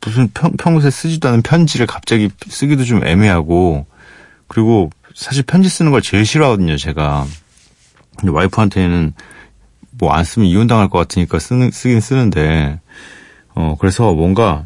무슨 0.00 0.28
평, 0.32 0.52
평소에 0.56 0.90
쓰지도 0.90 1.28
않은 1.28 1.42
편지를 1.42 1.86
갑자기 1.86 2.30
쓰기도 2.48 2.84
좀 2.84 3.06
애매하고 3.06 3.86
그리고 4.48 4.90
사실 5.14 5.42
편지 5.42 5.68
쓰는 5.68 5.90
걸 5.90 6.02
제일 6.02 6.24
싫어하거든요, 6.26 6.76
제가. 6.76 7.26
근데 8.16 8.32
와이프한테는 8.32 9.14
뭐 9.98 10.12
안 10.12 10.24
쓰면 10.24 10.48
이혼당할 10.48 10.88
것 10.88 10.98
같으니까 10.98 11.38
쓰는, 11.38 11.70
쓰긴 11.70 12.00
쓰는데, 12.00 12.80
어, 13.54 13.76
그래서 13.78 14.12
뭔가 14.14 14.64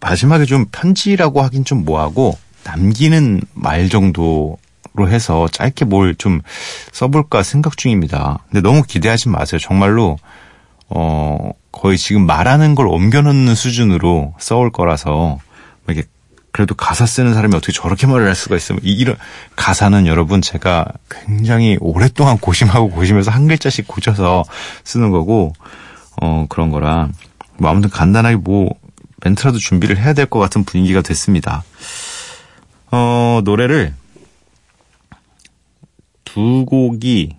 마지막에 0.00 0.44
좀 0.44 0.66
편지라고 0.72 1.42
하긴 1.42 1.64
좀 1.64 1.84
뭐하고 1.84 2.36
남기는 2.64 3.40
말 3.54 3.88
정도로 3.88 4.58
해서 5.08 5.48
짧게 5.48 5.84
뭘 5.84 6.14
좀 6.16 6.40
써볼까 6.92 7.42
생각 7.42 7.76
중입니다. 7.76 8.38
근데 8.50 8.60
너무 8.60 8.82
기대하지 8.82 9.28
마세요. 9.28 9.58
정말로, 9.58 10.18
어, 10.88 11.50
거의 11.72 11.98
지금 11.98 12.26
말하는 12.26 12.74
걸 12.74 12.86
옮겨놓는 12.86 13.54
수준으로 13.54 14.34
써올 14.38 14.70
거라서, 14.70 15.38
이게 15.88 16.04
그래도 16.52 16.74
가사 16.74 17.06
쓰는 17.06 17.32
사람이 17.34 17.56
어떻게 17.56 17.72
저렇게 17.72 18.06
말을 18.06 18.26
할 18.28 18.34
수가 18.34 18.56
있으면 18.56 18.80
이- 18.84 18.92
이런 18.92 19.16
가사는 19.56 20.06
여러분 20.06 20.42
제가 20.42 20.84
굉장히 21.10 21.78
오랫동안 21.80 22.38
고심하고 22.38 22.90
고심해서 22.90 23.30
한 23.30 23.48
글자씩 23.48 23.88
고쳐서 23.88 24.44
쓰는 24.84 25.10
거고 25.10 25.54
어 26.20 26.44
그런 26.50 26.70
거라 26.70 27.08
뭐 27.56 27.70
아무튼 27.70 27.88
간단하게 27.90 28.36
뭐 28.36 28.68
멘트라도 29.24 29.58
준비를 29.58 29.96
해야 29.98 30.12
될 30.12 30.26
것 30.26 30.38
같은 30.40 30.64
분위기가 30.64 31.00
됐습니다. 31.00 31.64
어 32.90 33.40
노래를 33.44 33.94
두 36.24 36.64
곡이 36.66 37.36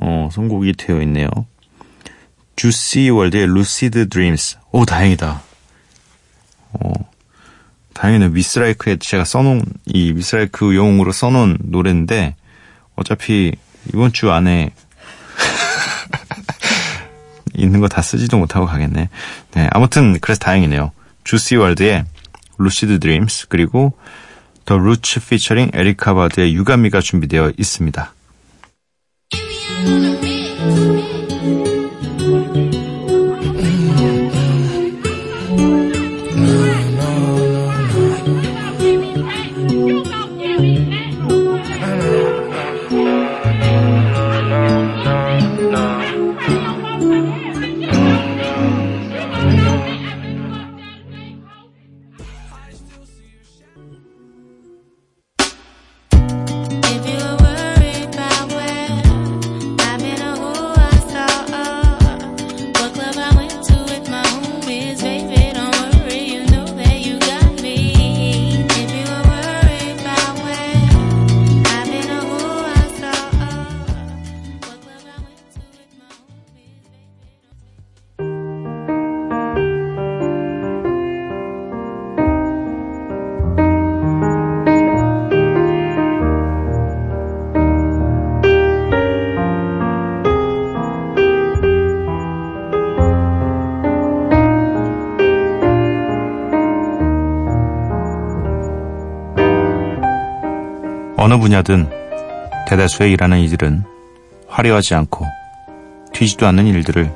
어 0.00 0.28
선곡이 0.32 0.74
되어 0.74 1.02
있네요. 1.02 1.28
Juice 2.56 3.08
WRLD의 3.10 3.46
Lucid 3.46 4.08
Dreams. 4.08 4.58
오 4.72 4.84
다행이다. 4.84 5.42
어 6.72 6.92
다행히는 7.98 8.32
미쓰라이크에 8.32 8.96
제가 9.00 9.24
써놓은 9.24 9.64
이 9.86 10.12
미쓰라이크 10.12 10.76
용으로 10.76 11.10
써놓은 11.10 11.58
노래인데 11.64 12.36
어차피 12.94 13.56
이번 13.88 14.12
주 14.12 14.30
안에 14.30 14.70
있는 17.54 17.80
거 17.80 17.88
다 17.88 18.00
쓰지도 18.00 18.38
못하고 18.38 18.66
가겠네. 18.66 19.08
네, 19.54 19.68
아무튼 19.72 20.20
그래서 20.20 20.38
다행이네요. 20.38 20.92
Juice 21.24 21.56
WRLD의 21.56 22.04
Lucid 22.58 23.00
Dreams 23.00 23.48
그리고 23.48 23.94
더 24.64 24.78
루츠 24.78 25.26
피처링 25.26 25.72
에리카 25.74 26.14
바드의 26.14 26.54
유가미가 26.54 27.00
준비되어 27.00 27.54
있습니다. 27.58 28.14
분야든 101.48 101.88
대다수의 102.66 103.12
일하는 103.12 103.38
이들은 103.40 103.82
화려하지 104.48 104.94
않고 104.94 105.24
튀지도 106.12 106.46
않는 106.46 106.66
일들을 106.66 107.10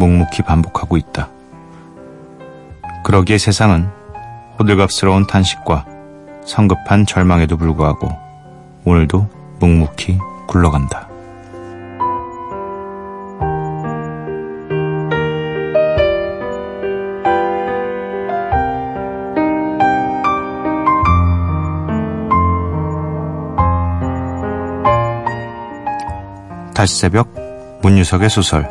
묵묵히 0.00 0.42
반복하고 0.42 0.96
있다. 0.96 1.28
그러기에 3.04 3.38
세상은 3.38 3.88
호들갑스러운 4.58 5.28
탄식과 5.28 5.86
성급한 6.44 7.06
절망에도 7.06 7.56
불구하고 7.56 8.08
오늘도 8.84 9.28
묵묵히 9.60 10.18
굴러간다. 10.48 11.05
다시 26.76 26.98
새벽 26.98 27.32
문유석의 27.80 28.28
소설 28.28 28.68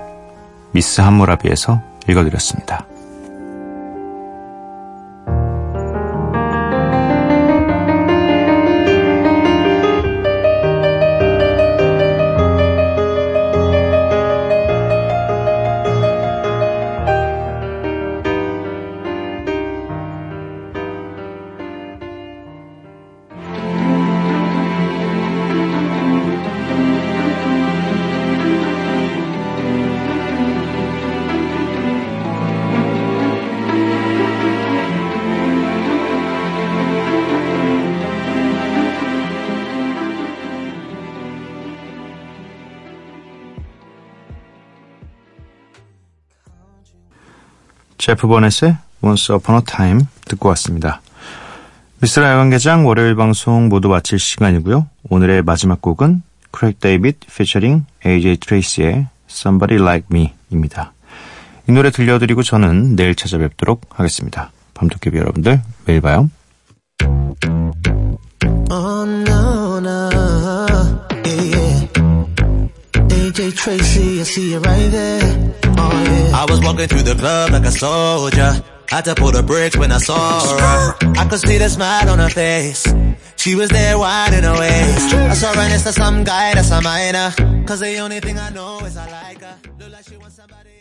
미스 0.73 1.01
함무라비에서 1.01 1.81
읽어드렸습니다. 2.07 2.85
Jeff 48.05 48.27
Bernat의 48.27 48.77
Once 49.01 49.35
Upon 49.35 49.57
a 49.57 49.65
Time 49.65 50.01
듣고 50.25 50.49
왔습니다. 50.49 51.01
미쓰라 52.01 52.29
야간개장 52.33 52.85
월요일 52.85 53.15
방송 53.15 53.67
모두 53.67 53.89
마칠 53.89 54.19
시간이고요. 54.19 54.87
오늘의 55.09 55.41
마지막 55.41 55.81
곡은 55.81 56.21
Craig 56.51 56.79
David 56.79 57.21
피처링 57.21 57.85
AJ 58.05 58.37
Tracey의 58.37 59.07
Somebody 59.27 59.81
Like 59.81 60.05
Me입니다. 60.13 60.93
이 61.67 61.71
노래 61.71 61.89
들려드리고 61.89 62.43
저는 62.43 62.95
내일 62.95 63.15
찾아뵙도록 63.15 63.81
하겠습니다. 63.89 64.51
밤도깨비 64.75 65.17
여러분들 65.17 65.61
매일 65.85 66.01
봐요. 66.01 66.29
Oh 68.69 69.09
no, 69.09 69.79
no, 69.79 70.09
yeah, 71.25 71.41
yeah. 71.55 71.89
AJ 73.11 73.55
Tracy, 73.55 74.19
I 74.19 74.21
see 74.21 74.53
you 74.53 74.61
right 74.61 74.91
there. 74.91 75.64
I 76.33 76.45
was 76.49 76.59
walking 76.61 76.87
through 76.87 77.03
the 77.03 77.15
club 77.15 77.51
like 77.51 77.65
a 77.65 77.71
soldier. 77.71 78.63
Had 78.89 79.05
to 79.05 79.15
pull 79.15 79.31
the 79.31 79.41
brakes 79.41 79.75
when 79.77 79.91
I 79.91 79.97
saw 79.97 80.39
her. 80.59 80.95
I 81.17 81.25
could 81.27 81.39
see 81.39 81.57
the 81.57 81.69
smile 81.69 82.09
on 82.09 82.19
her 82.19 82.29
face. 82.29 82.85
She 83.35 83.55
was 83.55 83.69
there 83.69 83.97
winding 83.97 84.45
away. 84.45 84.81
I 85.31 85.33
saw 85.33 85.53
her 85.53 85.67
next 85.69 85.83
to 85.83 85.93
some 85.93 86.23
guy 86.23 86.53
that's 86.53 86.71
a 86.71 86.81
minor. 86.81 87.31
Cause 87.65 87.79
the 87.79 87.97
only 87.97 88.19
thing 88.19 88.37
I 88.37 88.49
know 88.49 88.79
is 88.79 88.95
I 88.97 89.09
like 89.09 89.41
her. 89.41 89.57
Look 89.79 89.91
like 89.91 90.03
she 90.07 90.17
wants 90.17 90.35
somebody. 90.35 90.74